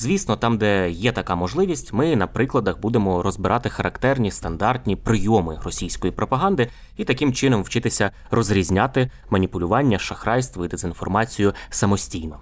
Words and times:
Звісно, 0.00 0.36
там, 0.36 0.58
де 0.58 0.90
є 0.90 1.12
така 1.12 1.34
можливість, 1.34 1.92
ми 1.92 2.16
на 2.16 2.26
прикладах 2.26 2.80
будемо 2.80 3.22
розбирати 3.22 3.70
характерні 3.70 4.30
стандартні 4.30 4.96
прийоми 4.96 5.58
російської 5.64 6.12
пропаганди 6.12 6.68
і 6.96 7.04
таким 7.04 7.32
чином 7.32 7.62
вчитися 7.62 8.10
розрізняти 8.30 9.10
маніпулювання, 9.30 9.98
шахрайство 9.98 10.64
і 10.64 10.68
дезінформацію 10.68 11.52
самостійно. 11.70 12.40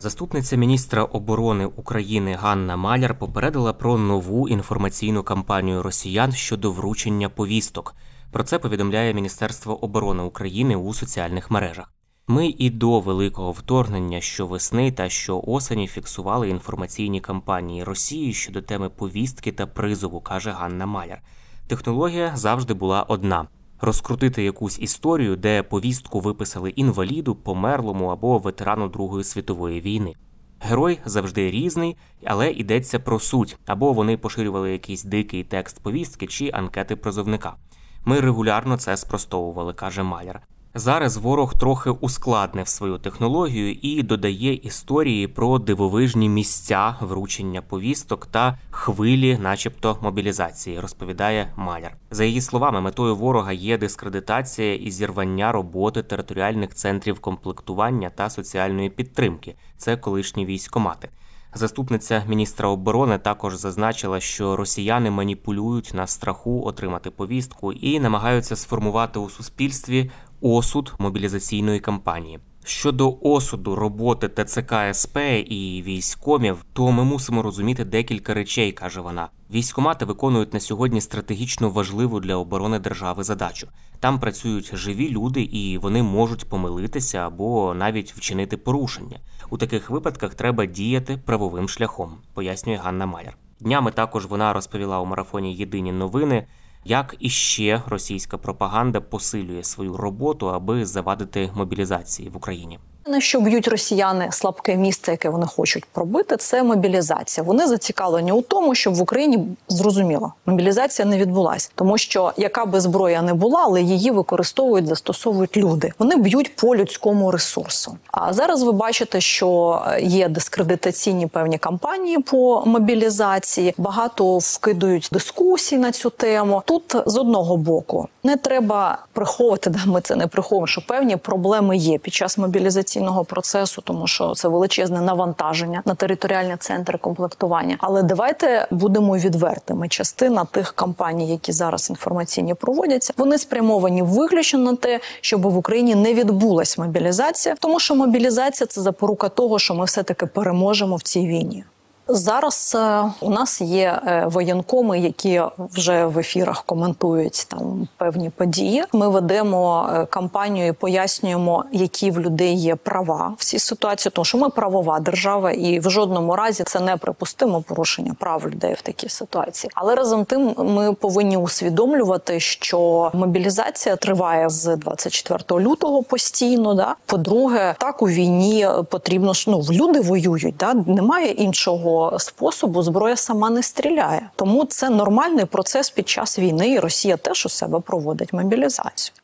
Заступниця 0.00 0.56
міністра 0.56 1.04
оборони 1.04 1.66
України 1.66 2.34
Ганна 2.34 2.76
Маляр 2.76 3.18
попередила 3.18 3.72
про 3.72 3.98
нову 3.98 4.48
інформаційну 4.48 5.22
кампанію 5.22 5.82
росіян 5.82 6.32
щодо 6.32 6.72
вручення 6.72 7.28
повісток. 7.28 7.94
Про 8.32 8.44
це 8.44 8.58
повідомляє 8.58 9.14
Міністерство 9.14 9.84
оборони 9.84 10.22
України 10.22 10.76
у 10.76 10.94
соціальних 10.94 11.50
мережах. 11.50 11.95
Ми 12.28 12.46
і 12.58 12.70
до 12.70 13.00
великого 13.00 13.52
вторгнення 13.52 14.20
щовесни 14.20 14.92
та 14.92 15.08
щоосені 15.08 15.86
фіксували 15.86 16.48
інформаційні 16.48 17.20
кампанії 17.20 17.84
Росії 17.84 18.32
щодо 18.32 18.62
теми 18.62 18.88
повістки 18.88 19.52
та 19.52 19.66
призову, 19.66 20.20
каже 20.20 20.50
Ганна 20.50 20.86
Маляр. 20.86 21.22
Технологія 21.66 22.36
завжди 22.36 22.74
була 22.74 23.02
одна: 23.02 23.48
розкрутити 23.80 24.44
якусь 24.44 24.78
історію, 24.78 25.36
де 25.36 25.62
повістку 25.62 26.20
виписали 26.20 26.70
інваліду, 26.70 27.34
померлому 27.34 28.06
або 28.06 28.38
ветерану 28.38 28.88
Другої 28.88 29.24
світової 29.24 29.80
війни. 29.80 30.14
Герой 30.60 30.98
завжди 31.04 31.50
різний, 31.50 31.96
але 32.24 32.50
йдеться 32.50 32.98
про 32.98 33.20
суть, 33.20 33.58
або 33.66 33.92
вони 33.92 34.16
поширювали 34.16 34.72
якийсь 34.72 35.04
дикий 35.04 35.44
текст 35.44 35.82
повістки 35.82 36.26
чи 36.26 36.50
анкети 36.52 36.96
призовника. 36.96 37.56
Ми 38.04 38.20
регулярно 38.20 38.76
це 38.76 38.96
спростовували, 38.96 39.74
каже 39.74 40.02
Маляр. 40.02 40.46
Зараз 40.78 41.16
ворог 41.16 41.54
трохи 41.54 41.90
ускладнив 41.90 42.68
свою 42.68 42.98
технологію 42.98 43.72
і 43.82 44.02
додає 44.02 44.54
історії 44.54 45.28
про 45.28 45.58
дивовижні 45.58 46.28
місця 46.28 46.96
вручення 47.00 47.62
повісток 47.62 48.26
та 48.26 48.58
хвилі, 48.70 49.38
начебто, 49.38 49.98
мобілізації, 50.02 50.80
розповідає 50.80 51.52
Маляр. 51.56 51.96
За 52.10 52.24
її 52.24 52.40
словами, 52.40 52.80
метою 52.80 53.16
ворога 53.16 53.52
є 53.52 53.78
дискредитація 53.78 54.74
і 54.74 54.90
зірвання 54.90 55.52
роботи 55.52 56.02
територіальних 56.02 56.74
центрів 56.74 57.20
комплектування 57.20 58.10
та 58.10 58.30
соціальної 58.30 58.90
підтримки. 58.90 59.54
Це 59.76 59.96
колишні 59.96 60.46
військомати. 60.46 61.08
Заступниця 61.56 62.22
міністра 62.28 62.68
оборони 62.68 63.18
також 63.18 63.56
зазначила, 63.56 64.20
що 64.20 64.56
росіяни 64.56 65.10
маніпулюють 65.10 65.90
на 65.94 66.06
страху 66.06 66.62
отримати 66.66 67.10
повістку 67.10 67.72
і 67.72 68.00
намагаються 68.00 68.56
сформувати 68.56 69.18
у 69.18 69.30
суспільстві 69.30 70.10
осуд 70.40 70.94
мобілізаційної 70.98 71.80
кампанії. 71.80 72.38
Щодо 72.68 73.18
осуду 73.20 73.74
роботи 73.74 74.28
ТЦК 74.28 74.74
СП 74.92 75.16
і 75.46 75.82
військомів, 75.86 76.64
то 76.72 76.92
ми 76.92 77.04
мусимо 77.04 77.42
розуміти 77.42 77.84
декілька 77.84 78.34
речей, 78.34 78.72
каже 78.72 79.00
вона. 79.00 79.28
Військомати 79.50 80.04
виконують 80.04 80.54
на 80.54 80.60
сьогодні 80.60 81.00
стратегічно 81.00 81.70
важливу 81.70 82.20
для 82.20 82.36
оборони 82.36 82.78
держави 82.78 83.24
задачу. 83.24 83.68
Там 84.00 84.20
працюють 84.20 84.76
живі 84.76 85.10
люди, 85.10 85.42
і 85.42 85.78
вони 85.78 86.02
можуть 86.02 86.48
помилитися 86.48 87.18
або 87.18 87.74
навіть 87.74 88.12
вчинити 88.12 88.56
порушення. 88.56 89.18
У 89.50 89.58
таких 89.58 89.90
випадках 89.90 90.34
треба 90.34 90.66
діяти 90.66 91.20
правовим 91.24 91.68
шляхом, 91.68 92.14
пояснює 92.34 92.76
Ганна 92.76 93.06
Майер. 93.06 93.36
Днями 93.60 93.90
також 93.90 94.26
вона 94.26 94.52
розповіла 94.52 95.00
у 95.00 95.04
марафоні 95.04 95.54
Єдині 95.54 95.92
новини. 95.92 96.46
Як 96.88 97.16
іще 97.20 97.82
російська 97.86 98.38
пропаганда 98.38 99.00
посилює 99.00 99.62
свою 99.62 99.96
роботу, 99.96 100.50
аби 100.50 100.86
завадити 100.86 101.50
мобілізації 101.54 102.28
в 102.28 102.36
Україні? 102.36 102.78
На 103.08 103.20
що 103.20 103.40
б'ють 103.40 103.68
росіяни 103.68 104.28
слабке 104.32 104.76
місце, 104.76 105.10
яке 105.10 105.28
вони 105.28 105.46
хочуть 105.46 105.84
пробити, 105.84 106.36
це 106.36 106.62
мобілізація. 106.62 107.44
Вони 107.44 107.66
зацікавлені 107.66 108.32
у 108.32 108.42
тому, 108.42 108.74
щоб 108.74 108.94
в 108.94 109.02
Україні 109.02 109.38
зрозуміло, 109.68 110.32
мобілізація 110.46 111.08
не 111.08 111.18
відбулася, 111.18 111.70
тому 111.74 111.98
що 111.98 112.32
яка 112.36 112.66
би 112.66 112.80
зброя 112.80 113.22
не 113.22 113.34
була, 113.34 113.62
але 113.64 113.82
її 113.82 114.10
використовують, 114.10 114.86
застосовують 114.86 115.56
люди. 115.56 115.92
Вони 115.98 116.16
б'ють 116.16 116.56
по 116.56 116.76
людському 116.76 117.30
ресурсу. 117.30 117.96
А 118.10 118.32
зараз 118.32 118.62
ви 118.62 118.72
бачите, 118.72 119.20
що 119.20 119.82
є 120.00 120.28
дискредитаційні 120.28 121.26
певні 121.26 121.58
кампанії 121.58 122.18
по 122.18 122.62
мобілізації. 122.66 123.74
Багато 123.78 124.38
вкидують 124.38 125.08
дискусій 125.12 125.78
на 125.78 125.92
цю 125.92 126.10
тему. 126.10 126.62
Тут 126.66 126.96
з 127.06 127.16
одного 127.16 127.56
боку 127.56 128.08
не 128.26 128.36
треба 128.36 128.98
приховувати, 129.12 129.70
да 129.70 129.78
ми 129.86 130.00
це 130.00 130.16
не 130.16 130.26
приховуємо, 130.26 130.66
що 130.66 130.80
певні 130.86 131.16
проблеми 131.16 131.76
є 131.76 131.98
під 131.98 132.14
час 132.14 132.38
мобілізації 132.38 133.08
процесу, 133.28 133.82
тому 133.82 134.06
що 134.06 134.34
це 134.34 134.48
величезне 134.48 135.00
навантаження 135.00 135.82
на 135.84 135.94
територіальні 135.94 136.56
центри 136.56 136.98
комплектування. 136.98 137.76
Але 137.80 138.02
давайте 138.02 138.66
будемо 138.70 139.16
відвертими. 139.16 139.88
Частина 139.88 140.44
тих 140.44 140.72
кампаній, 140.72 141.28
які 141.28 141.52
зараз 141.52 141.90
інформаційні 141.90 142.54
проводяться, 142.54 143.12
вони 143.16 143.38
спрямовані 143.38 144.02
виключно 144.02 144.60
на 144.60 144.76
те, 144.76 145.00
щоб 145.20 145.42
в 145.42 145.56
Україні 145.56 145.94
не 145.94 146.14
відбулась 146.14 146.78
мобілізація, 146.78 147.54
тому 147.60 147.80
що 147.80 147.94
мобілізація 147.94 148.66
це 148.66 148.80
запорука 148.80 149.28
того, 149.28 149.58
що 149.58 149.74
ми 149.74 149.84
все 149.84 150.02
таки 150.02 150.26
переможемо 150.26 150.96
в 150.96 151.02
цій 151.02 151.26
війні. 151.26 151.64
Зараз 152.08 152.76
е, 152.78 153.04
у 153.20 153.30
нас 153.30 153.60
є 153.60 154.00
е, 154.06 154.26
воєнкоми, 154.26 154.98
які 154.98 155.42
вже 155.58 156.06
в 156.06 156.18
ефірах 156.18 156.62
коментують 156.62 157.46
там 157.48 157.88
певні 157.96 158.30
події. 158.30 158.84
Ми 158.92 159.08
ведемо 159.08 159.90
е, 159.94 160.06
кампанію, 160.06 160.66
і 160.66 160.72
пояснюємо, 160.72 161.64
які 161.72 162.10
в 162.10 162.20
людей 162.20 162.54
є 162.54 162.76
права 162.76 163.34
в 163.38 163.44
цій 163.44 163.58
ситуації, 163.58 164.12
тому 164.14 164.24
що 164.24 164.38
ми 164.38 164.50
правова 164.50 165.00
держава, 165.00 165.50
і 165.50 165.78
в 165.80 165.90
жодному 165.90 166.36
разі 166.36 166.64
це 166.64 166.80
не 166.80 166.96
припустимо 166.96 167.62
порушення 167.62 168.14
прав 168.18 168.48
людей 168.48 168.74
в 168.74 168.82
такій 168.82 169.08
ситуації. 169.08 169.70
Але 169.74 169.94
разом 169.94 170.24
тим 170.24 170.54
ми 170.58 170.92
повинні 170.92 171.36
усвідомлювати, 171.36 172.40
що 172.40 173.10
мобілізація 173.14 173.96
триває 173.96 174.48
з 174.48 174.76
24 174.76 175.60
лютого 175.64 176.02
постійно. 176.02 176.74
Да, 176.74 176.94
по-друге, 177.06 177.74
так 177.78 178.02
у 178.02 178.08
війні 178.08 178.68
потрібно 178.90 179.32
ну 179.46 179.62
люди 179.70 180.00
воюють. 180.00 180.56
Да, 180.56 180.74
немає 180.74 181.30
іншого 181.30 181.95
способу 182.18 182.82
зброя 182.82 183.16
сама 183.16 183.50
не 183.50 183.62
стріляє. 183.62 184.30
Тому 184.36 184.64
це 184.64 184.90
нормальний 184.90 185.44
процес 185.44 185.90
під 185.90 186.08
час 186.08 186.38
війни, 186.38 186.70
і 186.70 186.78
Росія 186.78 187.16
теж 187.16 187.46
у 187.46 187.48
себе 187.48 187.80
проводить 187.80 188.32
мобілізацію. 188.32 189.14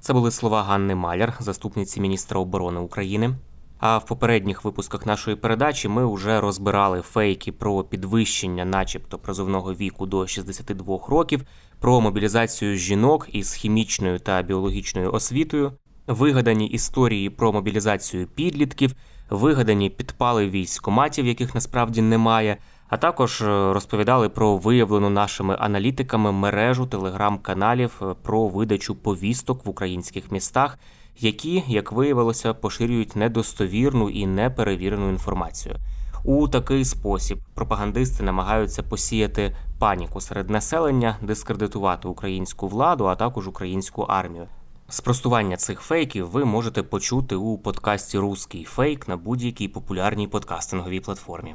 Це 0.00 0.12
були 0.12 0.30
слова 0.30 0.62
Ганни 0.62 0.94
Маляр, 0.94 1.34
заступниці 1.40 2.00
міністра 2.00 2.40
оборони 2.40 2.80
України. 2.80 3.34
А 3.78 3.98
в 3.98 4.06
попередніх 4.06 4.64
випусках 4.64 5.06
нашої 5.06 5.36
передачі 5.36 5.88
ми 5.88 6.14
вже 6.14 6.40
розбирали 6.40 7.00
фейки 7.00 7.52
про 7.52 7.84
підвищення, 7.84 8.64
начебто, 8.64 9.18
призовного 9.18 9.74
віку 9.74 10.06
до 10.06 10.26
62 10.26 10.98
років, 11.08 11.42
про 11.80 12.00
мобілізацію 12.00 12.76
жінок 12.76 13.28
із 13.32 13.54
хімічною 13.54 14.18
та 14.18 14.42
біологічною 14.42 15.12
освітою, 15.12 15.72
вигадані 16.06 16.66
історії 16.66 17.30
про 17.30 17.52
мобілізацію 17.52 18.26
підлітків 18.26 18.94
вигадані 19.30 19.90
підпали 19.90 20.48
військоматів, 20.48 21.26
яких 21.26 21.54
насправді 21.54 22.02
немає. 22.02 22.56
А 22.88 22.96
також 22.96 23.42
е, 23.42 23.72
розповідали 23.72 24.28
про 24.28 24.56
виявлену 24.56 25.10
нашими 25.10 25.56
аналітиками 25.58 26.32
мережу 26.32 26.86
телеграм-каналів 26.86 28.00
е, 28.02 28.14
про 28.22 28.48
видачу 28.48 28.94
повісток 28.94 29.66
в 29.66 29.68
українських 29.68 30.32
містах, 30.32 30.78
які, 31.18 31.64
як 31.66 31.92
виявилося, 31.92 32.54
поширюють 32.54 33.16
недостовірну 33.16 34.10
і 34.10 34.26
неперевірену 34.26 35.08
інформацію. 35.08 35.76
У 36.24 36.48
такий 36.48 36.84
спосіб 36.84 37.38
пропагандисти 37.54 38.22
намагаються 38.22 38.82
посіяти 38.82 39.56
паніку 39.78 40.20
серед 40.20 40.50
населення, 40.50 41.16
дискредитувати 41.22 42.08
українську 42.08 42.68
владу, 42.68 43.06
а 43.06 43.16
також 43.16 43.48
українську 43.48 44.02
армію. 44.02 44.46
Спростування 44.88 45.56
цих 45.56 45.80
фейків 45.80 46.30
ви 46.30 46.44
можете 46.44 46.82
почути 46.82 47.36
у 47.36 47.58
подкасті 47.58 48.18
Руський 48.18 48.64
фейк 48.64 49.08
на 49.08 49.16
будь-якій 49.16 49.68
популярній 49.68 50.28
подкастинговій 50.28 51.00
платформі. 51.00 51.54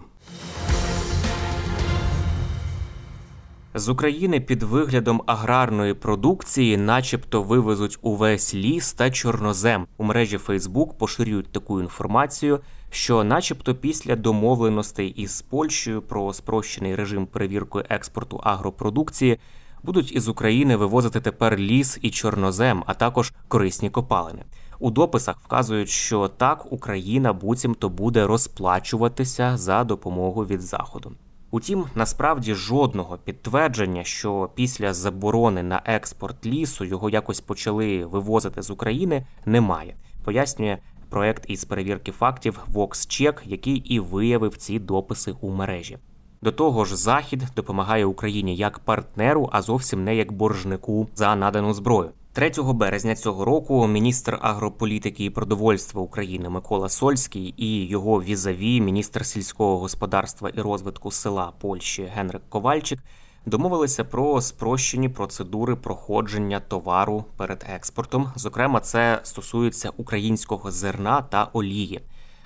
З 3.73 3.89
України 3.89 4.39
під 4.39 4.63
виглядом 4.63 5.21
аграрної 5.25 5.93
продукції, 5.93 6.77
начебто, 6.77 7.43
вивезуть 7.43 7.97
увесь 8.01 8.55
ліс 8.55 8.93
та 8.93 9.11
чорнозем. 9.11 9.87
У 9.97 10.03
мережі 10.03 10.37
Фейсбук 10.37 10.97
поширюють 10.97 11.51
таку 11.51 11.81
інформацію, 11.81 12.59
що, 12.89 13.23
начебто, 13.23 13.75
після 13.75 14.15
домовленостей 14.15 15.09
із 15.09 15.41
Польщею 15.41 16.01
про 16.01 16.33
спрощений 16.33 16.95
режим 16.95 17.27
перевірки 17.27 17.79
експорту 17.89 18.39
агропродукції 18.43 19.39
будуть 19.83 20.11
із 20.11 20.27
України 20.27 20.75
вивозити 20.75 21.21
тепер 21.21 21.57
ліс 21.57 21.99
і 22.01 22.09
чорнозем, 22.09 22.83
а 22.85 22.93
також 22.93 23.33
корисні 23.47 23.89
копалини. 23.89 24.43
У 24.79 24.91
дописах 24.91 25.35
вказують, 25.43 25.89
що 25.89 26.27
так 26.27 26.71
Україна 26.71 27.33
буцімто 27.33 27.89
буде 27.89 28.27
розплачуватися 28.27 29.57
за 29.57 29.83
допомогу 29.83 30.45
від 30.45 30.61
заходу. 30.61 31.11
Утім, 31.51 31.85
насправді 31.95 32.53
жодного 32.53 33.17
підтвердження, 33.17 34.03
що 34.03 34.49
після 34.55 34.93
заборони 34.93 35.63
на 35.63 35.81
експорт 35.85 36.45
лісу 36.45 36.85
його 36.85 37.09
якось 37.09 37.41
почали 37.41 38.05
вивозити 38.05 38.61
з 38.61 38.69
України, 38.69 39.25
немає. 39.45 39.95
Пояснює 40.23 40.77
проект 41.09 41.43
із 41.47 41.65
перевірки 41.65 42.11
фактів 42.11 42.59
VoxCheck, 42.73 43.41
який 43.45 43.75
і 43.75 43.99
виявив 43.99 44.57
ці 44.57 44.79
дописи 44.79 45.35
у 45.41 45.49
мережі. 45.49 45.97
До 46.41 46.51
того 46.51 46.85
ж, 46.85 46.95
Захід 46.95 47.43
допомагає 47.55 48.05
Україні 48.05 48.55
як 48.55 48.79
партнеру, 48.79 49.49
а 49.51 49.61
зовсім 49.61 50.03
не 50.03 50.15
як 50.15 50.31
боржнику 50.31 51.07
за 51.15 51.35
надану 51.35 51.73
зброю. 51.73 52.09
3 52.33 52.51
березня 52.57 53.15
цього 53.15 53.45
року 53.45 53.87
міністр 53.87 54.39
агрополітики 54.41 55.25
і 55.25 55.29
продовольства 55.29 56.01
України 56.01 56.49
Микола 56.49 56.89
Сольський 56.89 57.53
і 57.57 57.87
його 57.87 58.23
візаві, 58.23 58.81
міністр 58.81 59.25
сільського 59.25 59.77
господарства 59.79 60.49
і 60.49 60.61
розвитку 60.61 61.11
села 61.11 61.51
Польщі 61.59 62.11
Генрик 62.15 62.41
Ковальчик 62.49 62.99
домовилися 63.45 64.03
про 64.03 64.41
спрощені 64.41 65.09
процедури 65.09 65.75
проходження 65.75 66.59
товару 66.59 67.25
перед 67.37 67.65
експортом. 67.69 68.31
Зокрема, 68.35 68.79
це 68.79 69.19
стосується 69.23 69.91
українського 69.97 70.71
зерна 70.71 71.21
та 71.21 71.49
олії. 71.53 72.01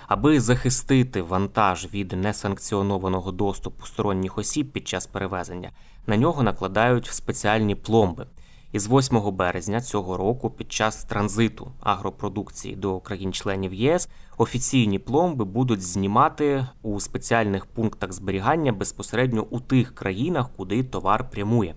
Аби 0.08 0.40
захистити 0.40 1.22
вантаж 1.22 1.88
від 1.94 2.12
несанкціонованого 2.12 3.32
доступу 3.32 3.86
сторонніх 3.86 4.38
осіб 4.38 4.72
під 4.72 4.88
час 4.88 5.06
перевезення, 5.06 5.70
на 6.06 6.16
нього 6.16 6.42
накладають 6.42 7.06
спеціальні 7.06 7.74
пломби. 7.74 8.26
Із 8.72 8.88
8 8.88 9.36
березня 9.36 9.80
цього 9.80 10.16
року, 10.16 10.50
під 10.50 10.72
час 10.72 11.04
транзиту 11.04 11.72
агропродукції 11.80 12.76
до 12.76 13.00
країн-членів 13.00 13.74
ЄС, 13.74 14.08
офіційні 14.38 14.98
пломби 14.98 15.44
будуть 15.44 15.82
знімати 15.82 16.66
у 16.82 17.00
спеціальних 17.00 17.66
пунктах 17.66 18.12
зберігання 18.12 18.72
безпосередньо 18.72 19.46
у 19.50 19.60
тих 19.60 19.94
країнах, 19.94 20.50
куди 20.56 20.82
товар 20.84 21.30
прямує. 21.30 21.74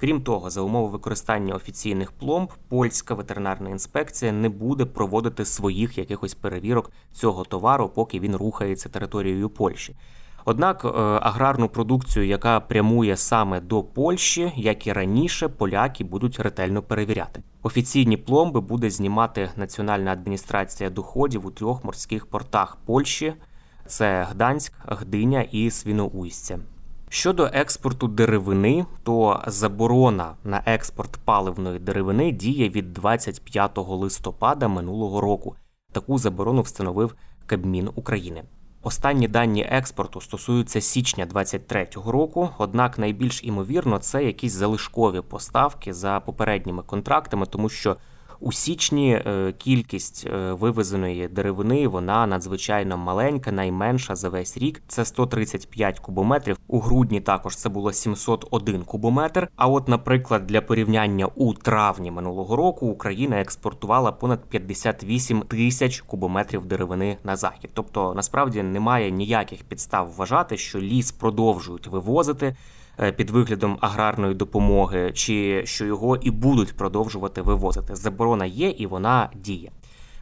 Крім 0.00 0.22
того, 0.22 0.50
за 0.50 0.60
умови 0.60 0.88
використання 0.88 1.54
офіційних 1.54 2.12
пломб, 2.12 2.52
польська 2.68 3.14
ветеринарна 3.14 3.70
інспекція 3.70 4.32
не 4.32 4.48
буде 4.48 4.84
проводити 4.84 5.44
своїх 5.44 5.98
якихось 5.98 6.34
перевірок 6.34 6.92
цього 7.12 7.44
товару, 7.44 7.88
поки 7.88 8.20
він 8.20 8.36
рухається 8.36 8.88
територією 8.88 9.48
Польщі. 9.48 9.94
Однак 10.44 10.84
е, 10.84 10.88
аграрну 11.22 11.68
продукцію, 11.68 12.26
яка 12.26 12.60
прямує 12.60 13.16
саме 13.16 13.60
до 13.60 13.82
Польщі, 13.82 14.52
як 14.56 14.86
і 14.86 14.92
раніше, 14.92 15.48
поляки 15.48 16.04
будуть 16.04 16.40
ретельно 16.40 16.82
перевіряти. 16.82 17.42
Офіційні 17.62 18.16
пломби 18.16 18.60
буде 18.60 18.90
знімати 18.90 19.50
Національна 19.56 20.12
адміністрація 20.12 20.90
доходів 20.90 21.46
у 21.46 21.50
трьох 21.50 21.84
морських 21.84 22.26
портах 22.26 22.76
Польщі: 22.86 23.34
це 23.86 24.26
Гданськ, 24.30 24.72
Гдиня 24.86 25.42
і 25.42 25.70
Свіноуйстя. 25.70 26.58
Щодо 27.12 27.50
експорту 27.52 28.08
деревини, 28.08 28.86
то 29.02 29.42
заборона 29.46 30.34
на 30.44 30.62
експорт 30.66 31.16
паливної 31.24 31.78
деревини 31.78 32.32
діє 32.32 32.68
від 32.68 32.92
25 32.92 33.78
листопада 33.78 34.68
минулого 34.68 35.20
року. 35.20 35.56
Таку 35.92 36.18
заборону 36.18 36.62
встановив 36.62 37.14
Кабмін 37.46 37.90
України. 37.94 38.44
Останні 38.82 39.28
дані 39.28 39.66
експорту 39.70 40.20
стосуються 40.20 40.80
січня 40.80 41.26
2023 41.26 42.12
року. 42.12 42.50
Однак 42.58 42.98
найбільш 42.98 43.44
імовірно 43.44 43.98
це 43.98 44.24
якісь 44.24 44.52
залишкові 44.52 45.20
поставки 45.20 45.92
за 45.92 46.20
попередніми 46.20 46.82
контрактами, 46.82 47.46
тому 47.46 47.68
що 47.68 47.96
у 48.40 48.52
січні 48.52 49.12
е, 49.12 49.52
кількість 49.58 50.26
е, 50.26 50.52
вивезеної 50.52 51.28
деревини 51.28 51.88
вона 51.88 52.26
надзвичайно 52.26 52.96
маленька, 52.96 53.52
найменша 53.52 54.14
за 54.14 54.28
весь 54.28 54.58
рік. 54.58 54.82
Це 54.88 55.04
135 55.04 55.98
кубометрів. 56.00 56.58
У 56.68 56.80
грудні 56.80 57.20
також 57.20 57.56
це 57.56 57.68
було 57.68 57.92
701 57.92 58.82
кубометр. 58.82 59.48
А 59.56 59.68
от, 59.68 59.88
наприклад, 59.88 60.46
для 60.46 60.60
порівняння 60.60 61.26
у 61.26 61.54
травні 61.54 62.10
минулого 62.10 62.56
року 62.56 62.86
Україна 62.86 63.40
експортувала 63.40 64.12
понад 64.12 64.44
58 64.44 65.40
тисяч 65.40 66.00
кубометрів 66.00 66.64
деревини 66.64 67.16
на 67.24 67.36
захід. 67.36 67.70
Тобто, 67.74 68.14
насправді 68.14 68.62
немає 68.62 69.10
ніяких 69.10 69.62
підстав 69.62 70.12
вважати, 70.16 70.56
що 70.56 70.80
ліс 70.80 71.12
продовжують 71.12 71.86
вивозити. 71.86 72.56
Е, 73.02 73.12
під 73.12 73.30
виглядом 73.30 73.78
аграрної 73.80 74.34
допомоги, 74.34 75.12
чи 75.14 75.62
що 75.66 75.86
його 75.86 76.16
і 76.16 76.30
будуть 76.30 76.76
продовжувати 76.76 77.42
вивозити. 77.42 77.96
Заборона 78.30 78.46
є 78.46 78.70
і 78.70 78.86
вона 78.86 79.30
діє. 79.34 79.70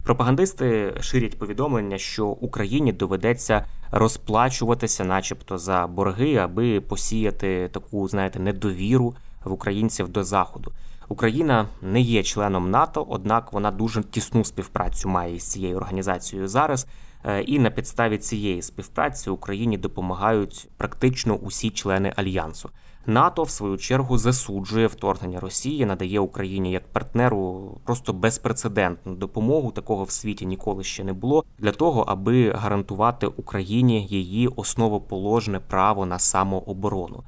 Пропагандисти 0.05 0.95
ширять 1.01 1.39
повідомлення, 1.39 1.99
що 1.99 2.27
Україні 2.27 2.93
доведеться 2.93 3.65
розплачуватися, 3.91 5.05
начебто, 5.05 5.59
за 5.59 5.87
борги, 5.87 6.37
аби 6.37 6.81
посіяти 6.81 7.69
таку, 7.73 8.09
знаєте, 8.09 8.41
недовіру 8.41 9.15
в 9.45 9.53
українців 9.53 10.09
до 10.09 10.25
заходу. 10.25 10.73
Україна 11.09 11.67
не 11.83 12.01
є 12.01 12.23
членом 12.23 12.71
НАТО, 12.71 13.07
однак 13.09 13.53
вона 13.53 13.71
дуже 13.71 14.03
тісну 14.03 14.45
співпрацю 14.45 15.09
має 15.09 15.39
з 15.39 15.43
цією 15.43 15.77
організацією 15.77 16.49
зараз. 16.49 16.87
Е, 17.25 17.43
і 17.43 17.59
на 17.59 17.71
підставі 17.71 18.19
цієї 18.19 18.63
співпраці 18.63 19.31
Україні 19.31 19.79
допомагають 19.79 20.69
практично 20.77 21.35
усі 21.35 21.71
члени 21.71 22.13
альянсу. 22.17 22.71
НАТО 23.07 23.43
в 23.43 23.51
свою 23.51 23.77
чергу 23.77 24.19
засуджує 24.19 24.87
вторгнення 24.87 25.41
Росії, 25.41 25.87
надає 25.87 26.21
Україні 26.21 26.73
як 26.73 26.89
партнеру 26.93 27.71
просто 27.85 28.13
безпрецедентну 28.13 29.15
допомогу. 29.15 29.71
Такого 29.71 30.05
в 30.05 30.11
світі 30.11 30.47
ніколи 30.47 30.85
ще 30.85 31.05
не 31.05 31.13
було 31.13 31.45
для 31.59 31.73
того, 31.73 32.05
аби 32.09 32.51
гарантувати 32.51 33.27
Україні 33.27 34.07
її 34.07 34.49
основоположне 34.49 35.61
право 35.61 36.07
на 36.07 36.19
самооборону. 36.19 37.23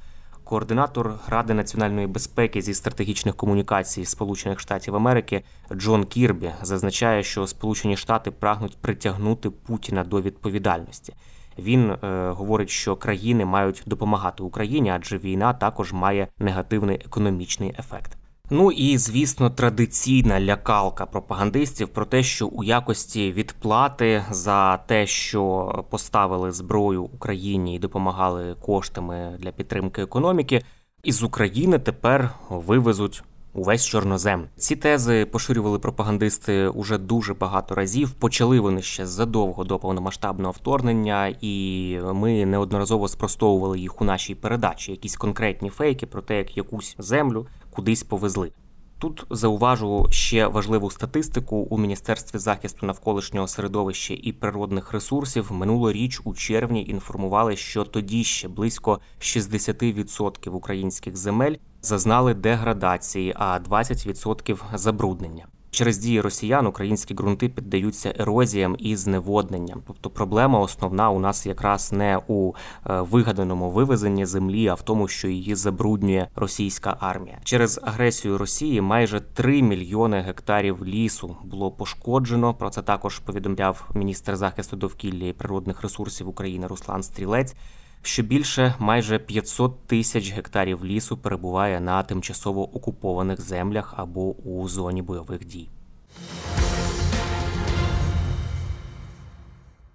Координатор 0.51 1.15
Ради 1.29 1.55
національної 1.55 2.07
безпеки 2.07 2.63
зі 2.63 2.75
стратегічних 2.75 3.35
комунікацій 3.35 4.05
Сполучених 4.05 4.61
Штатів 4.61 4.97
Америки 4.97 5.43
Джон 5.73 6.05
Кірбі 6.05 6.51
зазначає, 6.63 7.23
що 7.23 7.47
Сполучені 7.47 7.97
Штати 7.97 8.31
прагнуть 8.31 8.79
притягнути 8.81 9.51
Путіна 9.51 10.05
до 10.05 10.23
відповідальності. 10.23 11.15
Він 11.59 11.91
е, 11.91 12.31
говорить, 12.31 12.71
що 12.71 12.97
країни 12.97 13.45
мають 13.45 13.83
допомагати 13.87 14.43
Україні, 14.43 14.91
адже 14.91 15.19
війна 15.19 15.53
також 15.53 15.93
має 15.93 16.29
негативний 16.39 16.97
економічний 17.05 17.75
ефект. 17.79 18.20
Ну 18.53 18.73
і 18.73 18.99
звісно, 18.99 19.51
традиційна 19.51 20.41
лякалка 20.41 21.07
пропагандистів 21.07 21.89
про 21.89 22.05
те, 22.05 22.23
що 22.23 22.47
у 22.47 22.65
якості 22.65 23.33
відплати 23.33 24.25
за 24.31 24.77
те, 24.77 25.07
що 25.07 25.85
поставили 25.91 26.53
зброю 26.53 27.03
Україні 27.03 27.77
і 27.77 27.79
допомагали 27.79 28.57
коштами 28.61 29.37
для 29.39 29.53
підтримки 29.53 30.03
економіки, 30.03 30.63
із 31.03 31.23
України 31.23 31.79
тепер 31.79 32.31
вивезуть. 32.49 33.23
Увесь 33.53 33.87
чорнозем 33.87 34.45
ці 34.57 34.77
тези 34.77 35.27
поширювали 35.33 35.79
пропагандисти 35.79 36.69
уже 36.69 36.99
дуже 36.99 37.35
багато 37.35 37.75
разів. 37.75 38.11
Почали 38.11 38.61
вони 38.61 38.83
ще 38.83 39.07
задовго 39.07 39.65
до 39.65 39.79
повномасштабного 39.79 40.53
вторгнення, 40.53 41.35
і 41.41 41.99
ми 42.15 42.47
неодноразово 42.47 43.09
спростовували 43.09 43.81
їх 43.81 44.01
у 44.01 44.05
нашій 44.05 44.35
передачі. 44.35 44.91
Якісь 44.91 45.17
конкретні 45.17 45.71
фейки 45.71 46.07
про 46.07 46.23
те, 46.23 46.39
як 46.39 46.57
якусь 46.57 46.97
землю 46.99 47.47
кудись 47.71 48.03
повезли. 48.03 48.53
Тут 49.01 49.27
зауважу 49.31 50.07
ще 50.11 50.47
важливу 50.47 50.91
статистику 50.91 51.57
у 51.57 51.79
Міністерстві 51.79 52.39
захисту 52.39 52.87
навколишнього 52.87 53.49
середовища 53.49 54.15
і 54.23 54.33
природних 54.33 54.93
ресурсів 54.93 55.53
минулоріч 55.53 56.21
у 56.25 56.35
червні 56.35 56.87
інформували, 56.87 57.57
що 57.57 57.85
тоді 57.85 58.25
ще 58.25 58.49
близько 58.49 59.01
60% 59.21 60.51
українських 60.51 61.17
земель 61.17 61.57
зазнали 61.83 62.35
деградації, 62.35 63.35
а 63.37 63.59
20% 63.59 64.59
забруднення. 64.75 65.47
Через 65.71 65.99
дії 65.99 66.21
росіян 66.21 66.67
українські 66.67 67.15
ґрунти 67.15 67.49
піддаються 67.49 68.15
ерозіям 68.19 68.77
і 68.79 68.97
зневодненням. 68.97 69.83
Тобто 69.87 70.11
проблема 70.11 70.59
основна 70.59 71.11
у 71.11 71.19
нас 71.19 71.47
якраз 71.47 71.93
не 71.93 72.21
у 72.29 72.53
е, 72.87 73.01
вигаданому 73.01 73.71
вивезенні 73.71 74.27
землі, 74.27 74.69
а 74.69 74.75
в 74.75 74.83
тому, 74.83 75.09
що 75.09 75.29
її 75.29 75.55
забруднює 75.55 76.29
російська 76.37 76.97
армія. 77.01 77.39
Через 77.45 77.81
агресію 77.83 78.39
Росії 78.39 78.81
майже 78.81 79.21
3 79.21 79.63
мільйони 79.63 80.21
гектарів 80.21 80.85
лісу 80.85 81.37
було 81.45 81.71
пошкоджено. 81.71 82.55
Про 82.55 82.71
це 82.71 82.83
також 82.83 83.19
повідомляв 83.19 83.91
міністр 83.95 84.37
захисту 84.37 84.77
довкілля 84.77 85.27
і 85.27 85.33
природних 85.33 85.83
ресурсів 85.83 86.29
України 86.29 86.67
Руслан 86.67 87.03
Стрілець 87.03 87.55
що 88.03 88.23
більше 88.23 88.75
майже 88.79 89.19
500 89.19 89.87
тисяч 89.87 90.33
гектарів 90.33 90.85
лісу 90.85 91.17
перебуває 91.17 91.81
на 91.81 92.03
тимчасово 92.03 92.77
окупованих 92.77 93.41
землях 93.41 93.95
або 93.97 94.35
у 94.35 94.69
зоні 94.69 95.03
бойових 95.03 95.45
дій. 95.45 95.69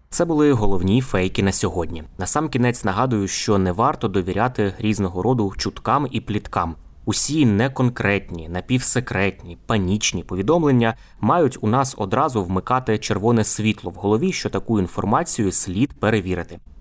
Це 0.10 0.26
були 0.26 0.52
головні 0.52 1.02
фейки 1.02 1.44
на 1.44 1.52
сьогодні. 1.52 2.04
Насамкінець 2.18 2.84
нагадую, 2.84 3.28
що 3.28 3.58
не 3.58 3.72
варто 3.72 4.08
довіряти 4.08 4.74
різного 4.80 5.24
роду 5.24 5.54
чуткам 5.58 6.08
і 6.12 6.22
пліткам. 6.22 6.76
Усі 7.06 7.46
неконкретні, 7.46 8.50
напівсекретні, 8.50 9.58
панічні 9.66 10.24
повідомлення 10.24 10.96
мають 11.20 11.58
у 11.62 11.68
нас 11.68 11.96
одразу 11.98 12.44
вмикати 12.44 12.98
червоне 12.98 13.44
світло 13.44 13.92
в 13.92 13.94
голові, 13.94 14.32
що 14.32 14.50
таку 14.50 14.80
інформацію 14.80 15.52
слід 15.52 16.00
перевірити. 16.00 16.60